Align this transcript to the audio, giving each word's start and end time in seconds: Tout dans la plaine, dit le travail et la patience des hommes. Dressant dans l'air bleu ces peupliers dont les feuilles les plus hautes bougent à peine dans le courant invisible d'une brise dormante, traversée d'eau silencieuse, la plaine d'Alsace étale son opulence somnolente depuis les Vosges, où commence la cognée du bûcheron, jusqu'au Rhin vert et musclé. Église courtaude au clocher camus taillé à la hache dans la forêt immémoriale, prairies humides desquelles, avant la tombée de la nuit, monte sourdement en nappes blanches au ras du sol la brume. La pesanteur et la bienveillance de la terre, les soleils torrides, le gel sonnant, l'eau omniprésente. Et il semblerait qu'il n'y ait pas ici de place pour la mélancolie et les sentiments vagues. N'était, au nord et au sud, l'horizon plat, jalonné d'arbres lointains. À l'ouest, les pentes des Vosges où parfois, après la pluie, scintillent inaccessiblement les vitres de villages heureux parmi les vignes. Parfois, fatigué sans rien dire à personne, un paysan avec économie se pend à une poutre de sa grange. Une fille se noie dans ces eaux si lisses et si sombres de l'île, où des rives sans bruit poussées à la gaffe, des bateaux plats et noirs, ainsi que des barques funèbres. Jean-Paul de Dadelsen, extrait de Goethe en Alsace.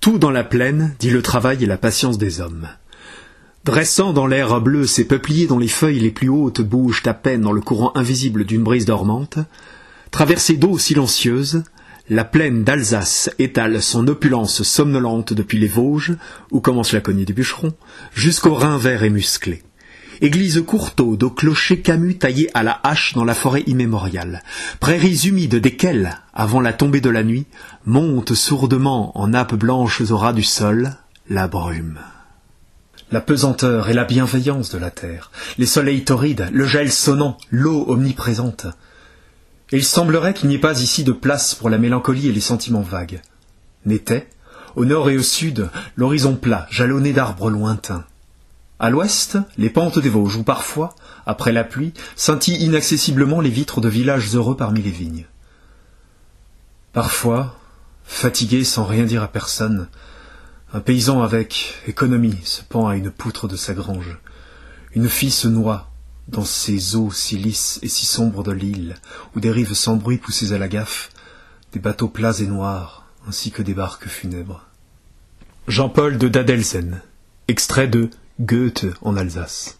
Tout 0.00 0.18
dans 0.18 0.30
la 0.30 0.44
plaine, 0.44 0.94
dit 0.98 1.10
le 1.10 1.20
travail 1.20 1.62
et 1.62 1.66
la 1.66 1.76
patience 1.76 2.16
des 2.16 2.40
hommes. 2.40 2.68
Dressant 3.66 4.14
dans 4.14 4.26
l'air 4.26 4.58
bleu 4.62 4.86
ces 4.86 5.06
peupliers 5.06 5.46
dont 5.46 5.58
les 5.58 5.68
feuilles 5.68 6.00
les 6.00 6.10
plus 6.10 6.30
hautes 6.30 6.62
bougent 6.62 7.02
à 7.04 7.12
peine 7.12 7.42
dans 7.42 7.52
le 7.52 7.60
courant 7.60 7.92
invisible 7.94 8.46
d'une 8.46 8.62
brise 8.62 8.86
dormante, 8.86 9.38
traversée 10.10 10.56
d'eau 10.56 10.78
silencieuse, 10.78 11.64
la 12.08 12.24
plaine 12.24 12.64
d'Alsace 12.64 13.28
étale 13.38 13.82
son 13.82 14.08
opulence 14.08 14.62
somnolente 14.62 15.34
depuis 15.34 15.58
les 15.58 15.68
Vosges, 15.68 16.16
où 16.50 16.60
commence 16.60 16.94
la 16.94 17.02
cognée 17.02 17.26
du 17.26 17.34
bûcheron, 17.34 17.74
jusqu'au 18.14 18.54
Rhin 18.54 18.78
vert 18.78 19.04
et 19.04 19.10
musclé. 19.10 19.62
Église 20.22 20.62
courtaude 20.66 21.22
au 21.22 21.30
clocher 21.30 21.80
camus 21.80 22.18
taillé 22.18 22.50
à 22.52 22.62
la 22.62 22.78
hache 22.82 23.14
dans 23.14 23.24
la 23.24 23.34
forêt 23.34 23.62
immémoriale, 23.66 24.42
prairies 24.78 25.26
humides 25.26 25.56
desquelles, 25.56 26.18
avant 26.34 26.60
la 26.60 26.74
tombée 26.74 27.00
de 27.00 27.08
la 27.08 27.22
nuit, 27.22 27.46
monte 27.86 28.34
sourdement 28.34 29.18
en 29.18 29.28
nappes 29.28 29.54
blanches 29.54 30.02
au 30.10 30.18
ras 30.18 30.34
du 30.34 30.42
sol 30.42 30.92
la 31.30 31.48
brume. 31.48 31.98
La 33.10 33.22
pesanteur 33.22 33.88
et 33.88 33.94
la 33.94 34.04
bienveillance 34.04 34.70
de 34.70 34.78
la 34.78 34.90
terre, 34.90 35.30
les 35.56 35.64
soleils 35.64 36.04
torrides, 36.04 36.50
le 36.52 36.66
gel 36.66 36.92
sonnant, 36.92 37.38
l'eau 37.50 37.86
omniprésente. 37.88 38.66
Et 39.72 39.78
il 39.78 39.84
semblerait 39.84 40.34
qu'il 40.34 40.50
n'y 40.50 40.56
ait 40.56 40.58
pas 40.58 40.82
ici 40.82 41.02
de 41.02 41.12
place 41.12 41.54
pour 41.54 41.70
la 41.70 41.78
mélancolie 41.78 42.28
et 42.28 42.32
les 42.32 42.40
sentiments 42.40 42.82
vagues. 42.82 43.22
N'était, 43.86 44.28
au 44.76 44.84
nord 44.84 45.08
et 45.08 45.16
au 45.16 45.22
sud, 45.22 45.70
l'horizon 45.96 46.36
plat, 46.36 46.66
jalonné 46.70 47.14
d'arbres 47.14 47.48
lointains. 47.48 48.04
À 48.80 48.88
l'ouest, 48.88 49.36
les 49.58 49.68
pentes 49.68 49.98
des 49.98 50.08
Vosges 50.08 50.36
où 50.36 50.42
parfois, 50.42 50.96
après 51.26 51.52
la 51.52 51.64
pluie, 51.64 51.92
scintillent 52.16 52.64
inaccessiblement 52.64 53.42
les 53.42 53.50
vitres 53.50 53.82
de 53.82 53.90
villages 53.90 54.34
heureux 54.34 54.56
parmi 54.56 54.80
les 54.80 54.90
vignes. 54.90 55.26
Parfois, 56.94 57.58
fatigué 58.04 58.64
sans 58.64 58.86
rien 58.86 59.04
dire 59.04 59.22
à 59.22 59.28
personne, 59.28 59.88
un 60.72 60.80
paysan 60.80 61.22
avec 61.22 61.74
économie 61.86 62.38
se 62.42 62.62
pend 62.62 62.88
à 62.88 62.96
une 62.96 63.10
poutre 63.10 63.48
de 63.48 63.56
sa 63.56 63.74
grange. 63.74 64.18
Une 64.94 65.10
fille 65.10 65.30
se 65.30 65.46
noie 65.46 65.90
dans 66.28 66.46
ces 66.46 66.96
eaux 66.96 67.12
si 67.12 67.36
lisses 67.36 67.80
et 67.82 67.88
si 67.88 68.06
sombres 68.06 68.42
de 68.42 68.52
l'île, 68.52 68.96
où 69.36 69.40
des 69.40 69.50
rives 69.50 69.74
sans 69.74 69.96
bruit 69.96 70.16
poussées 70.16 70.54
à 70.54 70.58
la 70.58 70.68
gaffe, 70.68 71.10
des 71.72 71.80
bateaux 71.80 72.08
plats 72.08 72.38
et 72.40 72.46
noirs, 72.46 73.04
ainsi 73.28 73.50
que 73.50 73.60
des 73.60 73.74
barques 73.74 74.08
funèbres. 74.08 74.64
Jean-Paul 75.68 76.16
de 76.16 76.28
Dadelsen, 76.28 77.02
extrait 77.46 77.88
de 77.88 78.08
Goethe 78.46 78.94
en 79.02 79.18
Alsace. 79.18 79.79